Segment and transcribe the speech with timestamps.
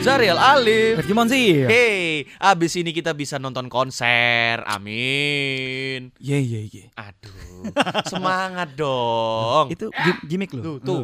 [0.00, 0.96] Zariel Alif.
[1.04, 1.60] Rifki Monsi.
[1.68, 4.64] Hey, abis ini kita bisa nonton konser.
[4.64, 6.08] Amin.
[6.16, 6.84] Ye ye ye.
[6.96, 7.68] Aduh,
[8.08, 9.68] semangat dong.
[9.68, 10.64] Itu gi- gimmick loh.
[10.64, 11.02] tuh, tuh.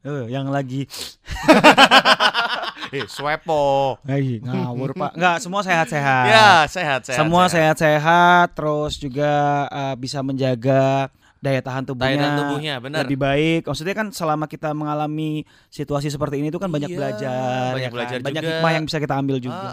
[0.00, 0.88] Eh, yang lagi
[2.90, 4.00] Eh, swepo.
[4.02, 5.14] Hai, ngawur Pak.
[5.14, 6.26] Enggak, semua sehat-sehat.
[6.26, 7.18] Ya, sehat, sehat.
[7.22, 11.06] semua sehat-sehat terus juga eh, bisa menjaga
[11.40, 12.98] daya tahan tubuhnya, Daya tahan tubuhnya, benar.
[13.02, 13.62] lebih baik.
[13.64, 17.88] Maksudnya kan selama kita mengalami situasi seperti ini itu kan banyak Iya, belajar, banyak ya
[17.88, 17.94] kan?
[17.96, 18.50] belajar banyak juga.
[18.54, 19.68] hikmah yang bisa kita ambil juga.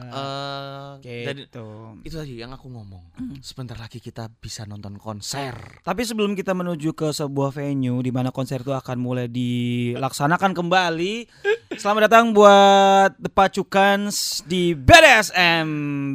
[1.04, 1.68] Eh, dan gitu.
[2.02, 3.04] itu tadi yang aku ngomong.
[3.14, 3.36] Hmm.
[3.40, 5.54] Sebentar lagi kita bisa nonton konser.
[5.84, 11.14] Tapi sebelum kita menuju ke sebuah venue di mana konser itu akan mulai dilaksanakan kembali,
[11.76, 15.68] selamat datang buat The Pacukans di BDSM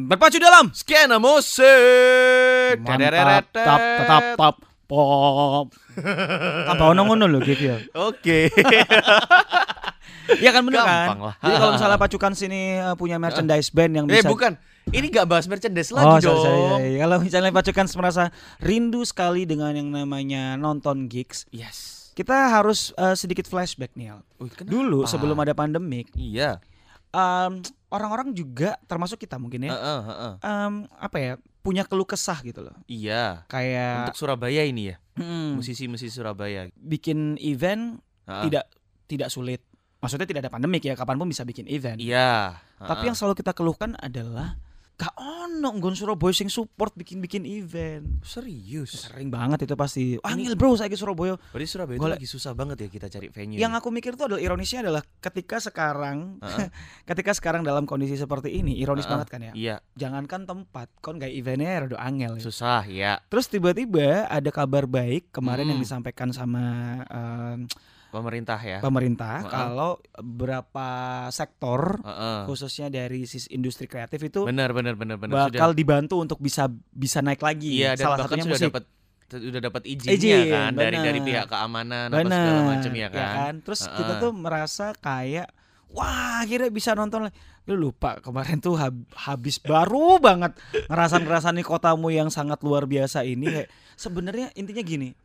[0.09, 0.73] berpacu dalam.
[0.73, 2.81] Skena musik.
[2.81, 4.57] Mantap, tap, tetap, tap,
[4.93, 5.67] pop.
[6.69, 7.77] Apa ono ngono lho gitu ya.
[7.97, 8.53] Oke.
[10.33, 11.07] Iya kan bener kan?
[11.19, 11.35] Lah.
[11.41, 14.55] Jadi kalau misalnya Pacukans ini eh, punya merchandise band yang Eh bisa bukan.
[14.85, 16.23] Ini gak bahas merchandise lagi Oh, dong.
[16.23, 16.91] sorry, sorry, sorry.
[16.99, 18.25] Kalau misalnya Pacukans merasa
[18.59, 22.11] rindu sekali dengan yang namanya nonton gigs, Yes.
[22.13, 24.15] kita harus eh, sedikit flashback nih?
[24.63, 26.59] Dulu sebelum ada pandemik, Iya.
[27.09, 30.33] em, orang-orang juga termasuk kita mungkin ya, Heeh, heeh.
[30.41, 31.33] em, apa ya,
[31.63, 32.75] punya keluh kesah gitu loh.
[32.91, 33.47] Iya.
[33.47, 34.97] Kayak Untuk Surabaya ini ya.
[35.57, 36.69] Musisi-musisi Surabaya.
[36.75, 38.51] bikin event Heeh.
[38.51, 38.65] tidak
[39.07, 39.63] tidak sulit.
[40.03, 42.03] Maksudnya tidak ada pandemik ya, kapan pun bisa bikin event.
[42.03, 42.59] Iya.
[42.83, 44.59] Tapi yang selalu kita keluhkan adalah
[45.03, 48.23] gak ono nggon Surabaya sing support bikin-bikin event.
[48.23, 49.05] serius.
[49.05, 50.15] Sering banget itu pasti.
[50.23, 51.35] Angel bro saya ke Surabaya.
[51.51, 53.59] Berarti Surabaya itu lagi susah banget ya kita cari venue.
[53.59, 56.71] Yang aku mikir tuh adalah ironisnya adalah ketika sekarang Heeh.
[57.11, 59.13] ketika sekarang dalam kondisi seperti ini ironis Heeh.
[59.13, 59.53] banget kan ya.
[59.53, 62.39] Iya, Jangankan tempat, kon gak eventnya rada angel.
[62.39, 62.43] ya.
[62.43, 63.13] susah ya.
[63.27, 65.85] Terus tiba-tiba ada kabar baik kemarin yang Hmm.
[65.85, 66.63] disampaikan sama
[67.05, 67.67] em,
[68.13, 68.79] Pemerintah ya.
[68.79, 69.49] pemerintah Heeh.
[69.49, 70.87] kalau beberapa
[71.29, 72.45] sektor Heeh.
[72.45, 75.49] khususnya dari sisi industri kreatif itu Benar, benar, benar, benar.
[75.49, 77.73] bakal dibantu untuk bisa bisa naik lagi.
[77.73, 78.69] Iya, dan Salah satunya sudah musik.
[78.69, 78.85] dapat
[79.33, 81.29] sudah dapat izinnya Izin, kan dari dari benar.
[81.33, 83.53] pihak keamanan apa segala macam ya kan.
[83.59, 83.97] Terus Heeh.
[83.97, 85.49] kita tuh merasa kayak
[85.89, 87.37] wah akhirnya bisa nonton lagi.
[87.65, 90.53] Lu lupa kemarin tuh hab- habis baru banget
[90.85, 95.17] ngerasan-ngerasan nih kotamu yang sangat luar biasa ini sebenarnya intinya gini.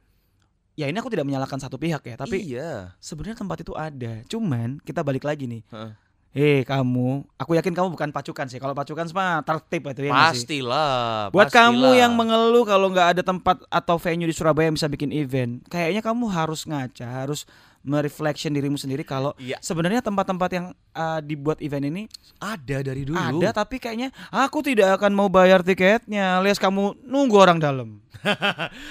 [0.77, 2.93] Ya ini aku tidak menyalahkan satu pihak ya, tapi iya.
[3.01, 4.21] sebenarnya tempat itu ada.
[4.29, 5.65] Cuman kita balik lagi nih.
[5.73, 5.91] Heeh.
[6.37, 8.61] Hei kamu, aku yakin kamu bukan pacukan sih.
[8.61, 10.45] Kalau pacukan mah tertib itu ya sih?
[10.45, 11.33] Pastilah.
[11.33, 11.73] Buat pastilah.
[11.73, 15.65] kamu yang mengeluh kalau nggak ada tempat atau venue di Surabaya yang bisa bikin event,
[15.65, 17.49] kayaknya kamu harus ngaca, harus
[17.87, 19.57] mereflection dirimu sendiri kalau Iya.
[19.57, 22.03] sebenarnya tempat-tempat yang uh, dibuat event ini
[22.37, 23.15] ada dari dulu.
[23.39, 28.03] ada tapi kayaknya aku tidak akan mau bayar tiketnya, alias kamu nunggu orang dalam.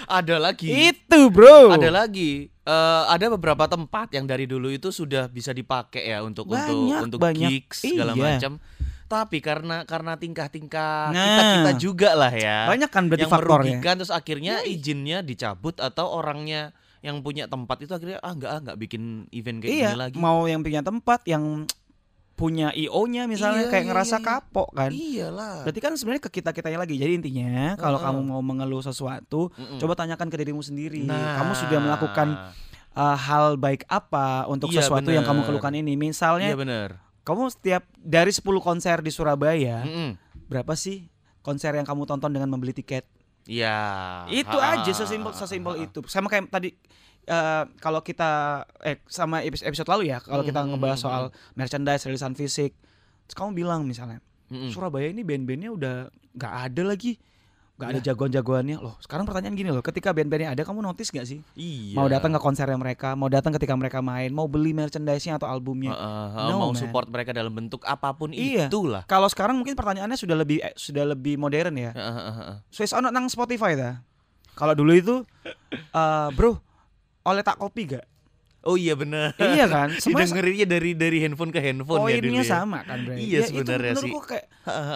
[0.08, 0.70] Ada lagi.
[0.70, 1.68] Itu bro.
[1.68, 2.46] Ada lagi.
[2.46, 7.02] Eh, ada beberapa tempat yang dari dulu itu sudah bisa dipakai ya untuk Banyak, untuk
[7.04, 7.50] untuk banyak.
[7.62, 8.22] gigs segala Iya.
[8.32, 8.52] macam.
[9.06, 11.54] Tapi karena karena tingkah-tingkah kita Nah.
[11.58, 12.66] kita juga lah ya.
[12.66, 13.62] Banyak kan berarti yang faktornya.
[13.72, 16.74] merugikan terus akhirnya izinnya dicabut atau orangnya
[17.06, 20.16] yang punya tempat itu akhirnya ah nggak ah nggak bikin event kayak Iya, gini lagi.
[20.18, 21.62] mau yang punya tempat yang
[22.34, 24.24] punya IO-nya misalnya Iya, kayak iya, ngerasa iya.
[24.26, 24.90] kapok kan.
[24.92, 25.64] Iyalah.
[25.64, 26.94] Berarti kan sebenarnya ke kita kitanya lagi.
[26.94, 28.12] Jadi intinya kalau Heeh.
[28.12, 29.78] kamu mau mengeluh sesuatu, Mm-mm.
[29.78, 31.00] coba tanyakan ke dirimu sendiri.
[31.00, 31.40] Nah.
[31.40, 32.28] Kamu sudah melakukan
[32.92, 35.48] uh, hal baik apa untuk Iya, sesuatu yang kamu bener.
[35.48, 35.96] keluhkan ini?
[35.96, 36.88] Misalnya, Iya benar.
[37.24, 40.20] kamu setiap dari 10 konser di Surabaya, Mm-mm.
[40.44, 41.08] berapa sih
[41.40, 43.08] konser yang kamu tonton dengan membeli tiket?
[43.46, 43.76] Iya.
[44.28, 46.02] itu Ha, aja sesimpel sesimpel itu.
[46.10, 46.74] Sama kayak tadi
[47.30, 51.22] uh, kalau kita eh sama episode episode lalu ya, kalau kita Hmm, ngebahas hmm, soal
[51.54, 52.74] merchandise, rilisan fisik.
[53.26, 54.18] Terus kamu bilang misalnya.
[54.70, 55.96] Surabaya ini band-bandnya udah
[56.34, 57.18] nggak ada lagi.
[57.76, 58.04] Nggak ada Lah.
[58.08, 58.96] jagoan-jagoannya loh.
[58.98, 61.44] Sekarang pertanyaan gini loh, ketika band-bandnya ada, kamu notice gak sih?
[61.52, 61.92] Iya.
[61.92, 65.92] Mau datang ke konsernya mereka, mau datang ketika mereka main, mau beli merchandise-nya atau albumnya.
[65.92, 66.80] Heeh, heeh, No, mau man.
[66.80, 68.72] support mereka dalam bentuk apa pun Iya.
[68.72, 69.04] itulah.
[69.04, 71.92] Kalau sekarang mungkin pertanyaannya sudah lebih eh, sudah lebih modern ya.
[71.92, 72.56] Heeh, heeh, heeh.
[72.72, 74.00] Swiss ono nang Spotify ta.
[74.56, 75.14] Kalau dulu itu
[76.00, 76.56] eh bro,
[77.22, 78.08] oleh tak kopi gak?
[78.66, 79.30] Oh iya benar.
[79.38, 79.94] iya kan?
[80.02, 82.50] Semuanya Didengerinnya dari dari handphone ke handphone ya dulu poinnya ya.
[82.52, 83.14] sama kan, Bre?
[83.16, 84.10] Iya, Ya, sebenarnya sih.
[84.10, 84.46] menurutku kayak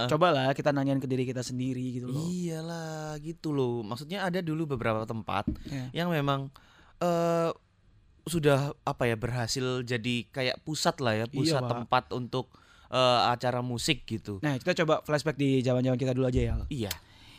[0.07, 2.27] cobalah kita nanyain ke diri kita sendiri gitu loh.
[2.27, 3.81] Iyalah gitu loh.
[3.81, 5.87] Maksudnya ada dulu beberapa tempat Iya.
[5.97, 6.51] yang memang
[6.99, 7.51] eh
[8.23, 11.71] sudah apa ya berhasil jadi kayak pusat lah ya, pusat Pak.
[11.73, 12.51] tempat untuk
[12.89, 14.39] eh, acara musik gitu.
[14.41, 16.55] Nah, kita coba flashback di zaman-zaman kita dulu aja ya.
[16.69, 16.91] Iya.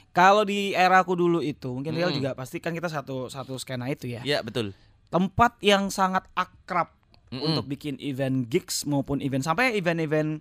[0.09, 2.17] Kalau di era aku dulu itu, mungkin Real Mm.
[2.17, 4.19] juga pasti kan kita satu satu skena itu ya.
[4.21, 4.71] Iya, betul.
[5.11, 6.89] Tempat yang sangat akrab
[7.29, 7.43] Mm-mm.
[7.45, 10.39] untuk bikin event gigs maupun event sampai event-event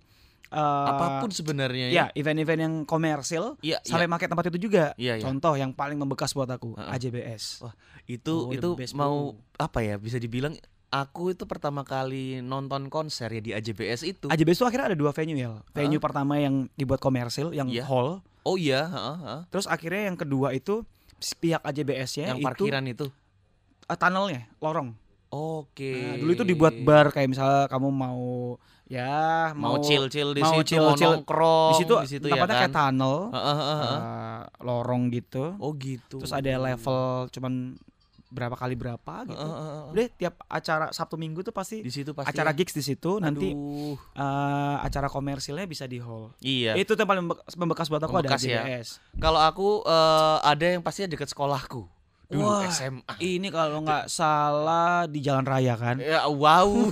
[0.48, 4.94] eh, Apa pun sebenarnya ya event-event yang komersil Iya, sampai pakai tempat itu juga.
[4.94, 5.22] Iya, iya.
[5.22, 6.90] Contoh yang paling membekas buat aku Heeh.
[6.92, 7.62] AJBS.
[7.62, 7.74] Wah,
[8.06, 9.42] itu Oh, itu mau bro.
[9.58, 10.54] apa ya bisa dibilang
[10.88, 14.26] aku itu pertama kali nonton konser ya di AJBS itu.
[14.26, 15.62] AJBS itu akhirnya ada dua venue ya.
[15.70, 17.86] Venue pertama yang dibuat komersil yang Iya.
[17.86, 19.40] hall, oh iya, heeh, heeh.
[19.48, 20.82] terus akhirnya yang kedua itu
[21.36, 23.06] pihak AJBS-nya yang itu parkiran itu.
[23.90, 24.94] Eh, tunnelnya, lorong.
[25.30, 25.94] Oke.
[25.94, 28.58] Nah, dulu itu dibuat bar kayak misalnya kamu mau
[28.90, 31.06] ya mau chill-chill di mau situ, chill- mau chill.
[31.22, 32.62] nongkrong di situ, ya tempatnya kan.
[32.66, 34.00] kayak tunnel, Heeh, heeh, heeh.
[34.02, 35.44] eh, lorong gitu.
[35.62, 36.18] Oh gitu.
[36.18, 37.78] Terus ada level cuman
[38.30, 39.38] berapa kali berapa gitu.
[39.38, 39.90] Heeh, heeh, heeh.
[39.94, 42.58] Udah tiap acara Sabtu Minggu tuh pasti di situ pasti acara ya.
[42.58, 43.54] gigs di situ nanti
[44.18, 46.34] eh, acara komersilnya bisa di hall.
[46.42, 46.74] Iya.
[46.74, 48.82] Itu yang paling membekas, buat aku Membekas ada ya.
[49.18, 51.86] Kalau aku eh, ada yang pastinya dekat sekolahku.
[52.30, 53.14] Dulu Wah, SMA.
[53.18, 55.98] Ini kalau nggak salah di Jalan Raya kan.
[55.98, 56.70] Ya wow.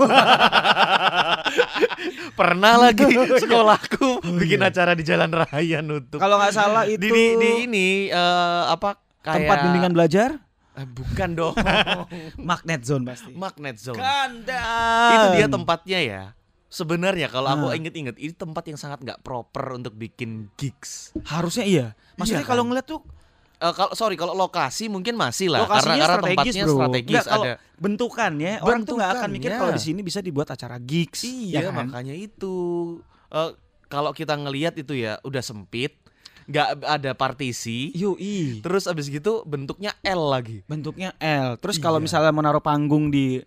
[2.34, 3.06] Pernah lagi
[3.42, 6.18] sekolahku bikin acara di jalan raya nutup.
[6.18, 10.30] Kalau nggak salah itu di, di, di ini eh, apa kayak tempat bimbingan belajar
[10.78, 11.54] Eh, bukan dong.
[12.38, 13.34] magnet zone pasti.
[13.34, 13.98] Magnet Zone.
[13.98, 15.10] Kandang.
[15.10, 16.22] Itu dia tempatnya ya.
[16.70, 17.74] Sebenarnya kalau aku Nah.
[17.74, 21.10] inget-inget ini tempat yang sangat nggak proper untuk bikin gigs.
[21.26, 21.86] Harusnya iya.
[22.14, 22.68] Maksudnya Iya kalau kan?
[22.70, 23.02] ngeliat tuh
[23.58, 26.74] Eh, kalau sorry kalau lokasi mungkin masih lah lokasinya karena karena strategis tempatnya bro.
[26.76, 27.54] strategis Nggak, kalau ada.
[27.76, 29.58] bentukannya orang tuh nggak akan mikir Bentukannya.
[29.60, 31.20] kalau di sini bisa dibuat acara gigs.
[31.20, 31.74] Iya ya kan?
[31.84, 32.54] makanya itu
[33.28, 33.50] Eh,
[33.86, 35.92] kalau kita ngelihat itu ya udah sempit,
[36.44, 38.60] nggak ada partisi, Yoi.
[38.60, 40.64] terus abis gitu bentuknya L lagi.
[40.64, 41.58] Bentuknya L.
[41.58, 42.04] Terus kalau Iya.
[42.04, 43.42] misalnya mau naruh panggung di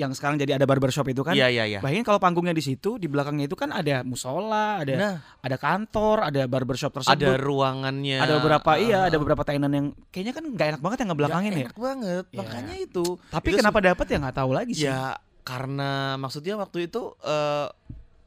[0.00, 1.36] yang sekarang jadi ada barbershop itu kan.
[1.36, 1.80] Iya iya iya.
[1.84, 5.14] Bayangin kalau panggungnya di situ, di belakangnya itu kan ada musola, ada Nah
[5.44, 7.12] ada kantor, ada barbershop tersebut.
[7.20, 8.18] ada ruangannya.
[8.18, 11.52] ada beberapa iya, Ah, ada beberapa tenan yang kayaknya kan nggak enak banget yang ngebelakangin
[11.52, 11.64] ya.
[11.68, 12.38] Enak banget, Ya.
[12.40, 13.04] makanya itu.
[13.28, 14.88] Tapi Itu kenapa dapat ya nggak tahu lagi sih.
[14.88, 17.68] Ya karena maksudnya waktu itu eh,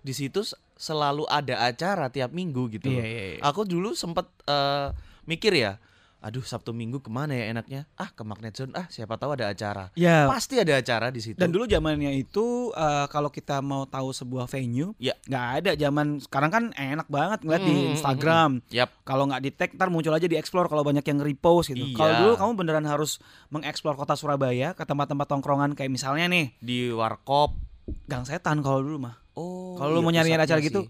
[0.04, 2.92] di situ selalu ada acara tiap minggu gitu.
[2.92, 3.42] Iya, iya, iya.
[3.42, 4.92] Aku dulu sempet eh,
[5.24, 5.80] mikir ya,
[6.24, 7.84] aduh Sabtu Minggu ke mana ya enaknya?
[7.94, 9.92] Ah ke Magnet Zone, ah siapa tahu ada acara.
[9.94, 10.24] Ya.
[10.32, 11.36] Pasti ada acara di situ.
[11.36, 15.20] Dan dulu zamannya itu eh, kalau kita mau tahu sebuah venue, Ya.
[15.28, 18.50] nggak ada zaman sekarang kan enak banget ngeliat di Mm, mm, mm, Instagram.
[18.72, 18.90] Yap.
[19.04, 21.84] Kalau nggak di tag, ntar muncul aja di explore kalau banyak yang repost gitu.
[21.84, 21.98] Iya.
[22.00, 26.88] Kalau dulu kamu beneran harus mengeksplor kota Surabaya ke tempat-tempat tongkrongan kayak misalnya nih di
[26.88, 27.60] warkop.
[28.08, 29.20] Gang Setan kalau dulu mah.
[29.36, 29.76] Oh.
[29.76, 30.88] Kalau lu mau nyari acara gitu,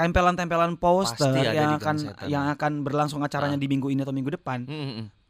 [0.00, 2.26] tempelan-tempelan poster Pasti yang akan Setan.
[2.26, 4.64] yang akan berlangsung acaranya di minggu ini atau minggu depan,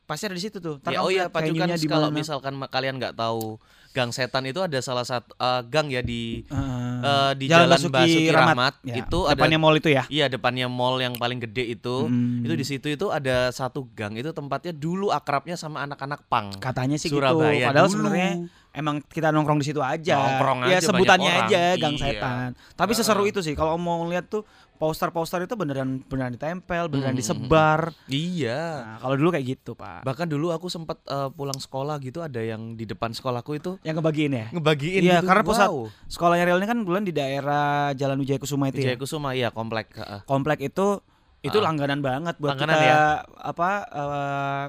[0.07, 0.79] pasti ada di situ tuh.
[0.87, 3.59] Ya, oh iya, lihat Pak Cukan venue-nya di kalau misalkan kalian nggak tahu
[3.91, 6.90] Gang Setan itu ada salah satu eh, gang ya di Heeh.
[7.01, 10.05] Eh, di Jalan, Basuki Rahmat, Ya, itu ada depannya mall itu ya.
[10.07, 12.07] Iya depannya mall yang paling gede itu.
[12.07, 12.45] Hmm.
[12.45, 16.53] Itu di situ itu ada satu gang itu tempatnya dulu akrabnya sama anak-anak pang.
[16.61, 17.19] Katanya sih gitu.
[17.21, 17.95] Surabaya Padahal dulu.
[17.97, 18.31] sebenarnya
[18.71, 20.17] emang kita nongkrong di situ aja.
[20.17, 21.51] Nongkrong ya aja, sebutannya banyak orang.
[21.51, 22.03] aja Gang Iya.
[22.07, 22.49] Setan.
[22.79, 24.43] Tapi seseru itu sih kalau mau lihat tuh
[24.81, 27.93] poster-poster itu beneran beneran ditempel, beneran Hmm, disebar.
[28.09, 28.61] Iya.
[28.81, 30.03] Nah, kalau dulu kayak gitu, Pak.
[30.03, 34.01] Bahkan dulu aku sempat eh, pulang sekolah gitu ada yang di depan sekolahku itu Yang
[34.01, 34.47] ngebagiin ya?
[34.51, 35.29] ngebagiin Iya, gitu.
[35.29, 35.93] karena pusat Wow.
[36.09, 38.89] sekolahnya Real ini kan bulan di daerah Jalan Wijaya Kusuma itu ya.
[38.89, 39.93] Wijaya Kusuma ya komplek.
[40.25, 41.05] Komplek itu
[41.41, 41.63] itu Ah.
[41.63, 42.97] langganan banget buat Langganan kita ya?
[43.39, 44.65] apa eh,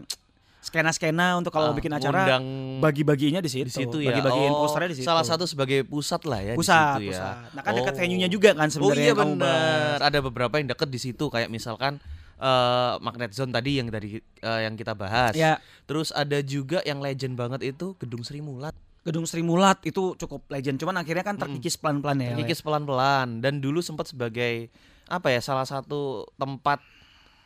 [0.61, 2.37] skena-skena untuk kalau Ah, bikin acara
[2.77, 3.65] bagi-baginya di situ.
[3.65, 4.13] di situ ya.
[4.13, 5.05] Bagi-bagiin Oh, posternya di situ.
[5.05, 7.09] Salah satu sebagai pusat lah ya pusat, di situ ya.
[7.11, 7.35] pusat.
[7.51, 7.99] Nah, kan dekat Oh.
[7.99, 9.41] venue-nya juga kan Oh sebenarnya iya kamu bahas.
[9.41, 9.97] benar.
[10.05, 11.97] Ada beberapa yang deket di situ kayak misalkan
[12.37, 15.33] eh, Magnet Zone tadi yang tadi eh, yang kita bahas.
[15.33, 18.73] Ya, Terus ada juga yang legend banget itu Gedung Sri Mulat.
[19.01, 20.77] Gedung Sri Mulat itu cukup legend.
[20.77, 22.33] Cuman akhirnya kan terkikis pelan-pelan ya.
[22.33, 24.69] Terkikis pelan-pelan dan dulu sempat sebagai
[25.05, 26.79] apa ya salah satu tempat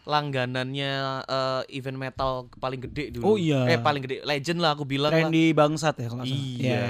[0.05, 0.91] langganannya
[1.25, 3.23] eh, event metal paling gede dulu.
[3.25, 3.65] Oh iya.
[3.67, 5.25] Eh paling gede legend lah aku bilang lah.
[5.25, 6.45] Randy Bangsat ya kalau nggak salah.
[6.45, 6.87] Iya, Ya.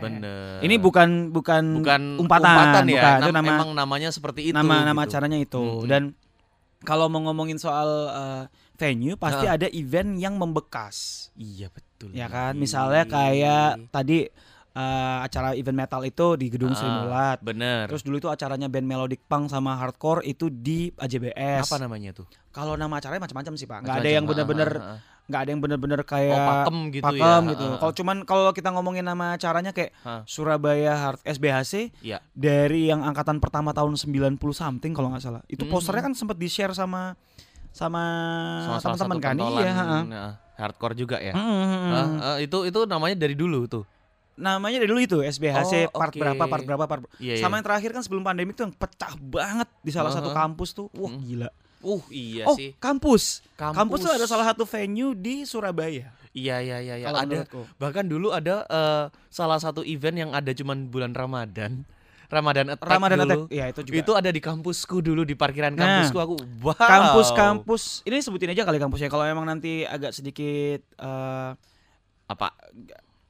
[0.00, 0.58] bener.
[0.60, 2.96] Ini bukan bukan bukan umpatan, ya.
[2.96, 3.14] bukan.
[3.14, 4.56] Itu Nam- nama emang namanya seperti itu.
[4.56, 5.08] nama nama gitu.
[5.12, 5.60] acaranya itu.
[5.62, 5.86] Mm-mm.
[5.86, 6.02] Dan
[6.80, 8.42] kalau mau ngomongin soal eh,
[8.74, 11.28] venue pasti ada event yang membekas.
[11.36, 12.10] Iya betul.
[12.10, 12.56] Ya kan?
[12.56, 14.28] Misalnya kayak tadi
[14.74, 17.38] eh, acara event metal itu di Gedung Sri Ah, Mulat.
[17.40, 17.86] Bener.
[17.86, 21.64] Terus dulu itu acaranya band melodic punk sama hardcore itu di AJBS.
[21.64, 22.26] apa namanya tuh?
[22.50, 23.82] Kalau nama acaranya macam-macam sih, Pak.
[23.82, 24.98] Nggak ada yang bener-bener Ah, ah, ah.
[25.24, 27.50] nggak ada yang bener-bener kayak Oh, pakem gitu pakem ya.
[27.50, 27.66] gitu.
[27.78, 29.94] Kalau cuman kalau kita ngomongin nama acaranya kayak.
[30.24, 32.18] Surabaya Hard SBHC Iya.
[32.30, 34.18] dari yang angkatan pertama tahun 90
[34.52, 35.42] something kalau nggak salah.
[35.46, 35.70] Itu Mhm.
[35.70, 37.14] posternya kan sempat di-share sama
[37.70, 38.02] sama
[38.78, 41.34] Sama teman-teman kan iya, hardcore juga ya.
[41.34, 41.90] Mhm.
[41.90, 43.82] Ah, ah, itu itu namanya dari dulu tuh.
[44.34, 47.62] Namanya dari dulu itu SBHC Oh, part berapa part berapa part ber- Iya, Sama iya.
[47.62, 50.36] yang terakhir kan sebelum pandemi tuh yang pecah banget di salah satu Uh-huh.
[50.36, 50.90] kampus tuh.
[50.92, 51.20] Wah, Mhm.
[51.22, 51.48] gila.
[51.80, 52.72] Uh, iya oh, sih.
[52.76, 53.44] kampus.
[53.54, 53.76] Kampus.
[53.76, 56.10] Kampus tuh ada salah satu venue di Surabaya.
[56.32, 57.06] Iya, iya, iya, iya.
[57.06, 57.62] Ada menurutku.
[57.76, 61.84] bahkan dulu ada eh, salah satu event yang ada cuman bulan Ramadan.
[62.34, 63.46] Ramadan Attack Ramadan dulu.
[63.46, 63.54] Attack.
[63.54, 63.94] Ya itu juga.
[64.00, 66.34] Itu ada di kampusku dulu di parkiran Nah, kampusku aku.
[66.58, 66.74] Wow.
[66.74, 71.50] kampus-kampus ini sebutin aja kali kampusnya kalau emang nanti agak sedikit eh,
[72.24, 72.48] apa?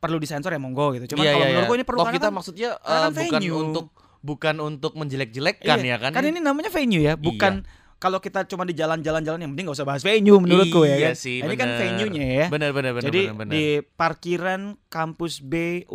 [0.04, 1.16] Perlu disensor ya monggo gitu.
[1.16, 1.78] Cuman Iya, kalau iya, menurutku iya.
[1.78, 3.56] ini perlu karena kita kan- maksudnya kan bukan venue.
[3.58, 3.86] untuk
[4.20, 6.10] bukan untuk menjelek-jelekkan Iya, ya kan?
[6.12, 7.64] Kan ini namanya venue ya, bukan
[8.04, 11.16] kalau kita cuma di jalan-jalan-jalan yang penting gak usah bahas venue menurutku ya Iya kan.
[11.16, 11.80] sih, ini kan bener.
[11.80, 12.46] venue-nya ya.
[12.46, 13.52] Benar benar benar Jadi benar, benar.
[13.54, 15.54] di parkiran kampus B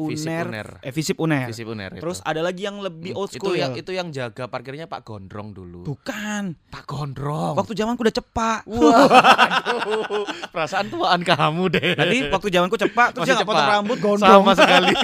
[0.10, 0.68] Visip Uner, Uner.
[0.82, 1.46] eh Visip Uner.
[1.46, 2.02] Visip Uner itu.
[2.02, 3.80] Terus ada lagi yang lebih Hmm, old itu school yang ya.
[3.80, 5.86] itu yang jaga parkirnya Pak Gondrong dulu.
[5.86, 6.58] Bukan.
[6.68, 7.54] Pak Gondrong.
[7.56, 8.66] Waktu zamanku udah cepak.
[8.66, 11.94] Waduh, perasaan tuaan kamu deh.
[11.94, 14.42] Nanti waktu zamanku cepak terus Masih dia nggak potong rambut gondrong.
[14.42, 14.94] Sama sekali.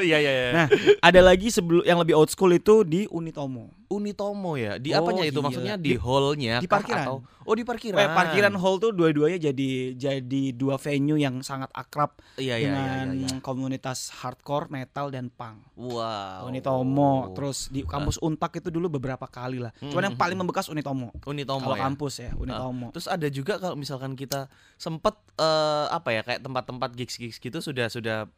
[0.00, 0.50] Iya iya iya.
[0.54, 0.66] Nah,
[1.02, 3.68] ada lagi sebelum yang lebih old school itu di Unitomo.
[3.90, 4.78] Unitomo ya.
[4.78, 5.34] Di Oh, apanya itu?
[5.34, 5.50] gila.
[5.50, 7.02] Maksudnya di hallnya di parkiran.
[7.02, 7.98] atau Oh, di parkiran.
[7.98, 12.70] Eh, parkiran hall tuh dua-duanya jadi jadi dua venue yang sangat akrab Iya iya iya
[12.70, 13.28] dengan iya.
[13.28, 13.36] iya.
[13.40, 15.58] komunitas hardcore, metal dan punk.
[15.74, 16.46] Wow.
[16.46, 19.74] Unitomo, terus di kampus Untak itu dulu beberapa kali lah.
[19.76, 21.10] Cuman yang Mm, paling membekas Unitomo.
[21.24, 21.82] Unitomo Kalau ya.
[21.82, 22.94] kampus ya, Unitomo.
[22.94, 27.88] Terus ada juga kalau misalkan kita sempet eh, apa ya kayak tempat-tempat gigs-gigs gitu sudah
[27.88, 28.30] sudah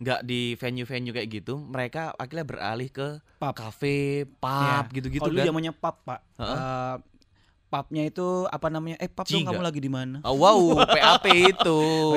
[0.00, 3.52] nggak di venue-venue kayak gitu, mereka akhirnya beralih ke Pub.
[3.52, 4.96] cafe, pub Iya.
[4.96, 5.44] gitu-gitu kan.
[5.44, 6.20] zamannya pub, Pak.
[6.40, 6.56] Heeh.
[6.56, 6.94] Eh,
[7.68, 8.96] pubnya itu apa namanya?
[8.96, 10.18] Eh, pub dong kamu lagi di mana?
[10.28, 11.78] Oh, wow, PAP itu.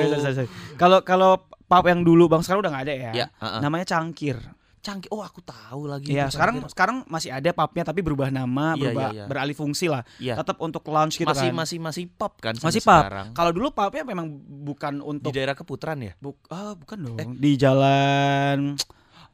[0.74, 3.12] Kalau kalau pub yang dulu Bang sekarang udah nggak ada ya.
[3.12, 3.60] Ya, heeh.
[3.60, 4.40] Namanya Cangkir.
[4.84, 5.08] Canggih.
[5.08, 6.12] Oh, aku tahu lagi.
[6.12, 6.72] Iya, sekarang Cangkir.
[6.76, 9.24] sekarang masih ada pubnya tapi berubah nama, Iya, berubah iya, iya.
[9.24, 10.04] beralih fungsi lah.
[10.20, 10.36] Iya.
[10.36, 11.56] Tetap untuk lounge gitu masih kan.
[11.56, 13.02] masih masih pub kan Masih pub.
[13.32, 14.28] Kalau dulu pubnya memang
[14.62, 16.12] bukan Di untuk daerah Keputaran ya?
[16.20, 17.16] buk, ah, bukan dong.
[17.16, 17.26] Eh.
[17.32, 18.76] Di jalan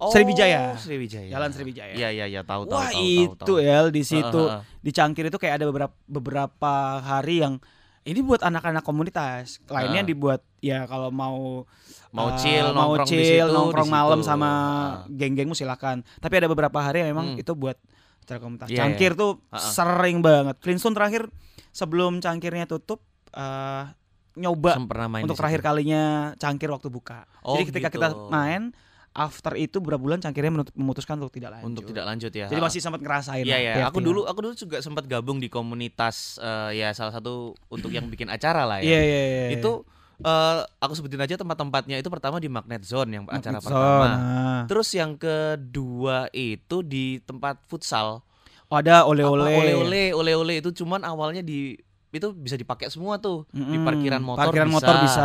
[0.00, 0.72] Sriwijaya.
[0.72, 1.28] Oh, Sriwijaya.
[1.28, 1.92] Jalan Sriwijaya.
[1.92, 3.56] Iya iya iya tahu tahu Wah, tahu, tahu, itu tahu.
[3.60, 4.80] ya di situ Heeh, heeh.
[4.80, 7.54] di Cangkir itu kayak ada beberapa beberapa hari yang
[8.02, 9.60] ini buat anak-anak komunitas.
[9.68, 10.10] Lainnya Heeh.
[10.10, 11.68] dibuat ya kalau mau
[12.10, 14.28] Mau eh, chill, mau nongkrong di chill, situ, nongkrong di malam situ.
[14.28, 15.14] sama Heeh.
[15.14, 16.02] geng-gengmu silakan.
[16.18, 17.42] Tapi ada beberapa hari yang memang Hmm.
[17.42, 17.78] itu buat
[18.20, 18.66] acara komunitas.
[18.66, 19.62] Iya, Cangkir tuh Heeh.
[19.62, 20.56] sering banget.
[20.58, 21.30] Flintstone terakhir
[21.70, 23.84] sebelum Cangkirnya tutup eh
[24.30, 26.02] nyoba main untuk di terakhir kalinya
[26.34, 27.26] Cangkir waktu buka.
[27.42, 27.98] Oh, Jadi ketika gitu.
[28.00, 28.74] kita main
[29.20, 31.68] after itu beberapa bulan Cangkirnya menut- memutuskan untuk tidak lanjut.
[31.68, 32.48] untuk tidak lanjut ya.
[32.48, 33.44] Jadi masih sempat ngerasain.
[33.44, 37.12] Iya lah ya, aku dulu aku dulu juga sempat gabung di komunitas eh, ya salah
[37.12, 38.88] satu untuk yang bikin acara lah ya.
[38.88, 39.46] Iya iya iya.
[39.60, 39.84] Itu
[40.24, 43.84] eh, aku sebutin aja tempat-tempatnya itu pertama di Magnet Zone yang acara Magnet pertama.
[43.84, 44.62] Zone, nah.
[44.64, 48.24] Terus yang kedua itu di tempat futsal.
[48.70, 49.50] Oh, ada oleh-oleh.
[49.50, 51.74] Oleh-oleh, oleh-oleh itu cuman awalnya di
[52.10, 53.86] itu bisa dipakai semua tuh di Mm-mm.
[53.86, 55.22] parkiran motor Parkiran bisa, motor bisa.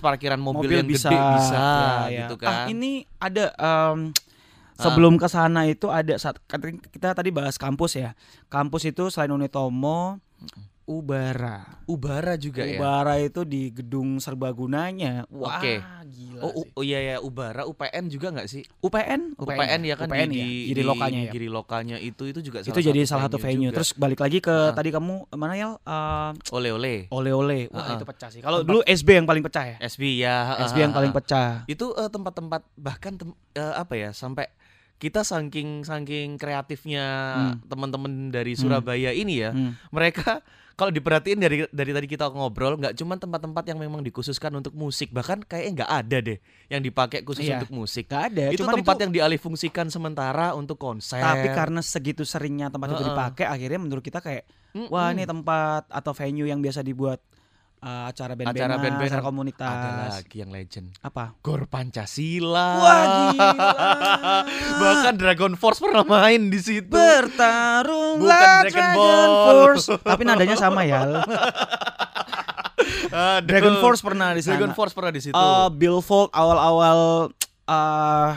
[0.00, 1.08] parkiran mobil, Mobil yang bisa.
[1.08, 2.18] gede bisa Ya, ya.
[2.24, 2.64] gitu Ah, kan.
[2.68, 3.98] ini ada em,
[4.74, 8.16] sebelum ke sana itu ada saat kan kita tadi bahas kampus ya.
[8.48, 10.16] Kampus itu selain Unitomo,
[10.94, 11.80] Ubara.
[11.84, 12.76] Ubara juga ya.
[12.76, 15.24] Ubara itu di gedung serbagunanya.
[15.28, 15.80] Wah, Oke.
[16.04, 16.68] gila Oh, sih.
[16.70, 18.62] oh iya ya Ubara UPN juga nggak sih?
[18.78, 21.30] UPN, UPN, ya kan UPN di, ya, di di lokanya ya.
[21.30, 23.68] Giri lokanya itu itu juga itu jadi salah satu venue.
[23.68, 23.80] juga.
[23.80, 24.70] Terus balik lagi ke Ah.
[24.70, 25.68] tadi kamu mana ya?
[25.78, 27.62] Eh, oleh-oleh Oleh-oleh.
[27.68, 27.96] Wah, Ah, ah.
[27.96, 28.40] itu pecah sih.
[28.40, 29.76] Kalau dulu SB yang paling pecah ya.
[29.80, 31.18] SB ya SB yang paling ah, ah.
[31.18, 31.50] pecah.
[31.66, 34.50] itu eh, tempat-tempat bahkan tem- eh, apa ya sampai
[34.96, 37.54] kita saking saking kreatifnya Hmm.
[37.66, 38.60] teman-teman dari Hmm.
[38.60, 39.74] Surabaya ini ya Hmm.
[39.88, 40.42] mereka
[40.74, 45.10] kalau diperhatiin dari dari tadi kita ngobrol nggak cuma tempat-tempat yang memang dikhususkan untuk musik
[45.10, 46.38] bahkan kayaknya nggak ada deh
[46.68, 47.58] yang dipakai khusus Iya.
[47.58, 48.44] untuk musik Gak ada.
[48.48, 53.00] itu cuman tempat itu, yang dialihfungsikan sementara untuk konser Tapi karena segitu seringnya tempat itu
[53.00, 53.10] Heeh.
[53.10, 54.44] dipakai, akhirnya menurut kita kayak
[54.88, 57.20] wah ini tempat atau venue yang biasa dibuat
[57.82, 59.20] uh, acara band-bandan, Acara acara, band-bandan.
[59.20, 59.68] komunitas.
[59.68, 61.34] ada lagi yang legend Apa?
[61.42, 63.02] Gor Pancasila Wah
[63.34, 63.68] gila.
[64.78, 69.30] bahkan Dragon Force pernah main di situ bertarung Bukan Dragon Ball.
[69.44, 69.86] Force.
[69.98, 71.02] Tapi nadanya sama ya.
[73.12, 73.44] Aduh.
[73.44, 74.56] Dragon Force pernah di sana.
[74.56, 77.28] Dragon Force pernah di situ Uh, Billfold awal-awal
[77.68, 78.30] uh,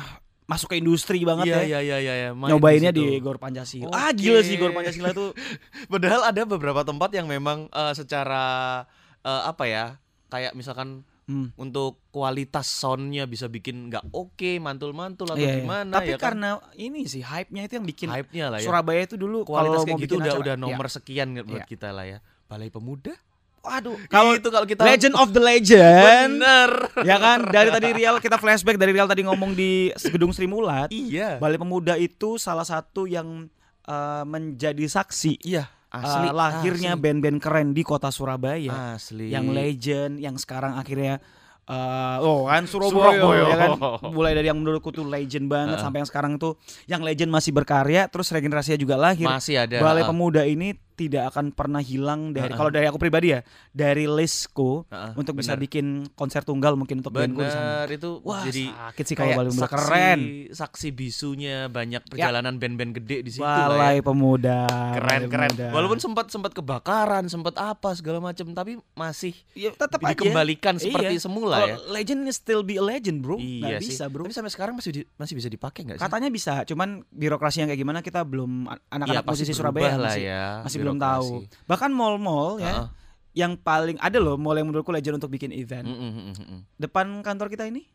[0.46, 1.64] masuk ke industri banget iya, ya.
[1.66, 3.02] iya iya iya iya, Nyobainnya situ.
[3.02, 3.90] di Gor Pancasila.
[3.90, 4.22] Ah Oke.
[4.22, 5.34] gila sih Gor Pancasila tuh.
[5.92, 8.84] Padahal ada beberapa tempat yang memang eh, secara
[9.26, 9.86] eh, apa ya
[10.28, 11.50] kayak misalkan Hmm.
[11.58, 15.58] untuk kualitas soundnya bisa bikin nggak oke mantul-mantul atau Iya, iya.
[15.58, 16.38] gimana Tapi ya kan?
[16.38, 20.06] karena ini sih hype-nya itu yang bikin hype-nya lah ya Surabaya itu dulu kualitas kayak
[20.06, 20.62] gitu udah acara- udah Iya.
[20.62, 21.66] nomor sekian buat Iya.
[21.66, 23.18] kita lah ya Balai Pemuda
[23.60, 26.70] Waduh, kalau kalau itu kalau kita Legend of the Legend bener
[27.10, 30.94] ya kan dari tadi Real kita flashback dari Real tadi ngomong di gedung Sri Mulat
[30.94, 33.50] iya Balai Pemuda itu salah satu yang
[33.84, 37.04] uh, menjadi saksi iya uh, asli lahirnya asli.
[37.04, 41.24] band-band keren di kota Surabaya asli yang legend yang sekarang akhirnya
[41.70, 43.44] uh, oh kan Surabaya, Surabaya.
[43.48, 43.72] ya kan
[44.16, 48.08] mulai dari yang menurutku tuh legend banget sampai yang sekarang tuh yang legend masih berkarya
[48.12, 50.10] terus regenerasinya juga lahir masih ada Balai ah.
[50.10, 52.56] Pemuda ini tidak akan pernah hilang dari Heeh.
[52.56, 55.62] kalau dari aku pribadi ya dari listku Heeh, untuk bisa bener.
[55.62, 57.84] bikin konser tunggal mungkin untuk bandku di sana.
[57.86, 60.20] Itu Wah, jadi sakit sih kalau kayak saksi, keren.
[60.50, 63.68] saksi bisunya banyak perjalanan band-band gede di situ ya.
[63.68, 64.64] Balai Pemuda.
[64.96, 65.50] Keren Balai keren.
[65.52, 65.68] Pemuda.
[65.70, 71.16] Walaupun sempat sempat kebakaran, sempat apa segala macam, tapi masih ya, tetap aja dikembalikan seperti
[71.16, 71.22] Iya.
[71.22, 71.76] semula ya.
[71.88, 73.38] Legend is still be a legend, Bro.
[73.38, 73.92] Iya sih.
[73.92, 74.24] bisa, Bro.
[74.24, 76.04] Tapi sampai sekarang masih di- masih bisa dipakai nggak sih?
[76.04, 80.12] Katanya bisa, cuman birokrasi yang kayak gimana kita belum an- anak-anak pasti musisi Surabaya lah
[80.12, 81.30] masih ya, masih belum tahu.
[81.66, 82.88] Bahkan mall-mall ya Heeh.
[83.36, 85.84] yang paling ada loh mall yang menurutku legend untuk bikin event.
[85.84, 86.60] Mm, mm, mm, mm, mm.
[86.78, 87.90] Depan kantor kita ini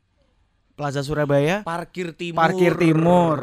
[0.71, 2.41] Plaza Surabaya Parkir timur.
[2.41, 3.39] Parkir Timur.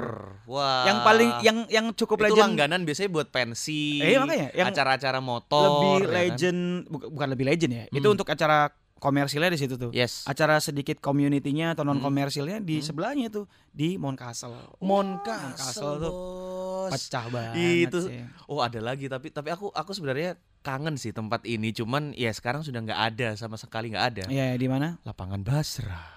[0.48, 0.88] Wah.
[0.88, 4.00] yang paling yang yang cukup itu legend langganan biasanya buat pensi.
[4.00, 5.60] Eh, makanya, yang acara-acara motor.
[5.60, 6.14] lebih ya kan?
[6.16, 7.84] legend bu- bukan lebih legend ya.
[7.92, 8.16] Itu Hmm.
[8.16, 9.90] untuk acara komersilnya di situ tuh.
[9.90, 10.26] Yes.
[10.26, 12.06] Acara sedikit community-nya atau non Hmm.
[12.06, 14.54] komersilnya di sebelahnya tuh di Mount Castle.
[14.80, 16.14] Mon Castle Castle tuh.
[16.88, 18.24] Pecah banget Itu sih.
[18.48, 22.60] oh ada lagi tapi tapi aku aku sebenarnya kangen sih tempat ini cuman ya sekarang
[22.60, 24.24] sudah nggak ada sama sekali nggak ada.
[24.28, 25.00] Iya, di mana?
[25.04, 26.17] Lapangan Basra.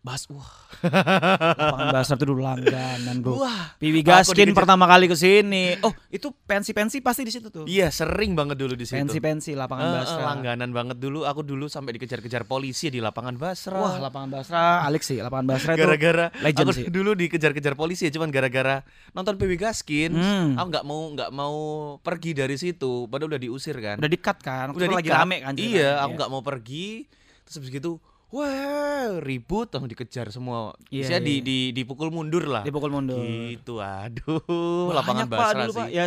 [0.00, 0.48] Bas wah.
[0.80, 3.36] Lapangan Basar tuh dulu langganan, Bro.
[3.38, 3.76] Wah.
[3.76, 5.76] Piwi Gaskin pertama kali ke sini.
[5.80, 7.64] Oh, itu pensi-pensi pasti di situ tuh.
[7.64, 8.96] Iya sering banget dulu di situ.
[8.96, 10.22] Pensi-pensi lapangan eh, Basra.
[10.26, 11.22] langganan banget dulu.
[11.22, 13.76] Aku dulu sampai dikejar-kejar polisi di lapangan Basra.
[13.76, 15.80] Wah, lapangan Basra, Alex sih, lapangan Basra itu.
[15.82, 16.84] gara-gara legend aku sih.
[16.88, 18.80] dulu dikejar-kejar polisi ya cuman gara-gara
[19.12, 20.56] nonton PW Gaskin Hmm.
[20.56, 21.56] aku nggak mau nggak mau
[21.98, 24.66] pergi dari situ padahal udah diusir kan Udah dikat kan?
[24.70, 25.54] udah Udah lagi rame kan?
[25.54, 27.04] iya aku nggak mau pergi
[27.42, 31.42] terus habis gitu wah ribut langsung dikejar semua Iya, saya di, iya.
[31.42, 33.18] di dipukul mundur lah Dipukul mundur.
[33.18, 35.88] gitu aduh lapangan Banyak, Basra dulu, sih Pak.
[35.90, 36.06] Ya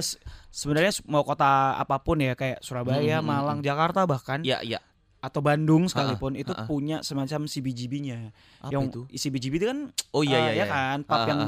[0.50, 4.80] sebenarnya mau kota apa pun ya kayak Surabaya, Hmm, hmm, Malang, Jakarta bahkan ya ya
[5.20, 6.68] atau Bandung sekalipun itu ha-ha.
[6.68, 8.36] punya semacam CBGB-nya.
[8.60, 9.80] apa yang itu CBGB itu kan
[10.12, 11.40] oh iya eh, iya ya iya kan pub yang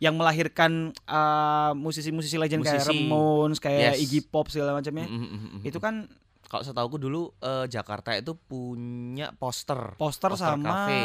[0.00, 3.04] yang melahirkan eh, musisi-musisi legend kayak Musisi.
[3.04, 4.00] Ramones, kayak Yes.
[4.02, 5.04] Iggy Pop segala macamnya.
[5.04, 6.08] Mm, mm, Itu kan
[6.48, 11.00] kalau setahuku dulu eh, Jakarta itu punya poster poster, sama cafe.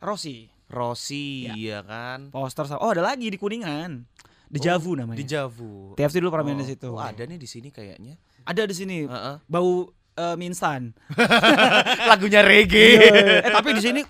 [0.00, 0.50] Rossi.
[0.66, 1.54] Rossi Ya.
[1.54, 4.04] ya kan Poster sama Oh, ada lagi di Kuningan.
[4.46, 5.16] Dejavu namanya.
[5.16, 6.88] di Javu TFC dulu pernah main di Oh, situ.
[6.88, 8.14] oh, ada nih di sini kayaknya
[8.44, 9.02] Ada di sini.
[9.02, 9.36] Heeh.
[9.44, 10.92] Bau eh, mie instan.
[12.10, 12.98] lagunya reggae
[13.40, 14.00] eh tapi di sini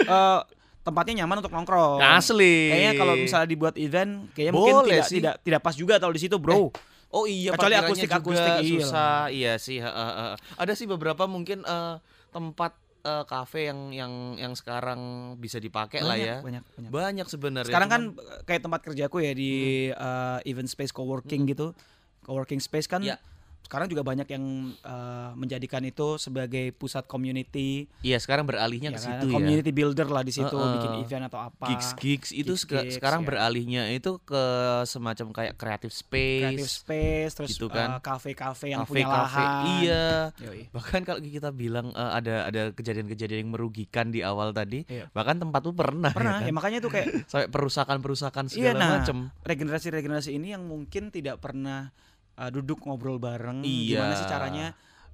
[0.00, 0.40] eh,
[0.80, 2.00] tempatnya nyaman untuk nongkrong.
[2.00, 5.16] asli Kayaknya kalau misalnya dibuat event, kayaknya mungkin Boleh tidak sih.
[5.18, 6.72] tidak tidak pas juga kalau di situ, bro.
[7.10, 8.70] Oh iya, Kecuali parkirannya akustik-akustik, juga iya.
[8.86, 9.14] susah.
[9.34, 9.78] Iya sih.
[9.82, 10.26] ha, ha.
[10.56, 11.96] Ada sih beberapa mungkin eh,
[12.30, 16.38] tempat eh, kafe yang yang yang sekarang bisa dipakai lah ya.
[16.38, 16.90] Banyak, banyak.
[16.90, 17.70] Banyak sebenarnya.
[17.74, 19.52] Sekarang kan cuman- kayak tempat kerjaku ya di
[19.90, 21.74] eh, event space coworking gitu.
[22.22, 23.18] Coworking space kan Ya.
[23.62, 24.44] Sekarang juga banyak yang
[24.74, 29.06] eh, menjadikan itu sebagai pusat community, Iya, sekarang beralihnya ya ke kan?
[29.06, 29.32] situ ya.
[29.32, 30.72] community builder lah di situ, Heeh.
[30.74, 31.64] bikin event atau apa.
[31.66, 33.26] Gigs gigs itu Gigs, seka- gigs, sekarang ya.
[33.26, 34.42] beralihnya itu ke
[34.84, 37.88] semacam kayak creative space, Creative space, terus Gitu kan.
[37.90, 39.50] eh, kafe-kafe yang cafe punya lahan.
[39.78, 40.06] Iya.
[40.40, 40.62] Yoi.
[40.70, 45.10] Bahkan kalau kita bilang eh, ada ada kejadian-kejadian yang merugikan di awal tadi, Iya.
[45.10, 46.54] bahkan tempat tuh pernah Pernah, ya ya kan?
[46.54, 48.90] makanya tuh kayak sampai perusakan-perusakan Iya, segala nah.
[48.98, 49.16] macam.
[49.40, 51.94] regenerasi-regenerasi ini yang mungkin tidak pernah
[52.40, 53.94] uh, duduk ngobrol bareng Iya.
[53.94, 54.66] gimana sih caranya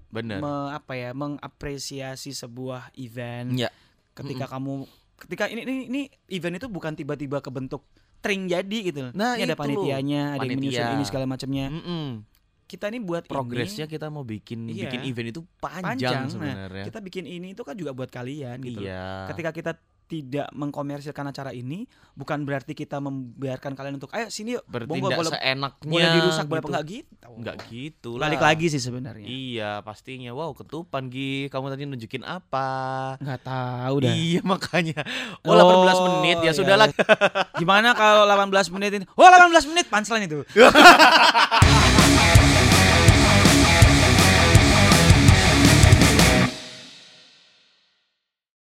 [0.06, 0.38] Bener.
[0.38, 3.68] me- apa ya mengapresiasi sebuah event Ya.
[4.14, 4.86] ketika kamu
[5.18, 7.82] ketika ini, ini ini event itu bukan tiba-tiba kebentuk
[8.18, 10.94] tring jadi gitu Nah, ini ada panitianya ada yang menyusun Panitia.
[10.94, 12.22] ini segala macamnya Mm-mm.
[12.64, 14.86] kita ini buat Progresnya kita mau bikin Iya.
[14.86, 16.84] bikin event itu panjang panjang, nah sebenarnya.
[16.84, 18.86] kita bikin ini itu kan juga buat kalian gitu loh.
[18.86, 19.26] iya.
[19.30, 19.72] ketika kita
[20.06, 25.32] tidak mengkomersilkan acara ini bukan berarti kita membiarkan kalian untuk ayo sini yuk Bertindak boleh,
[25.32, 25.90] seenaknya.
[25.90, 26.70] boleh dirusak boleh apa gitu.
[26.70, 28.22] enggak gitu Enggak gitu lah.
[28.24, 30.30] balik lagi sih sebenarnya Iya, pastinya.
[30.30, 31.46] Wow, ketupan Gi.
[31.46, 32.68] Kamu tadi nunjukin apa?
[33.18, 35.02] nggak tahu dah Iya, makanya.
[35.42, 36.52] Oh, Oh, 18 menit ya iya.
[36.52, 36.88] sudahlah.
[37.54, 40.40] gimana kalau 18 menit ini oh 18 menit punchline itu